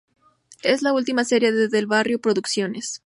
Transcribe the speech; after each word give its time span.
Es 0.63 0.81
la 0.81 0.93
última 0.93 1.23
serie 1.25 1.51
de 1.51 1.67
Del 1.67 1.85
barrio 1.85 2.19
producciones. 2.19 2.99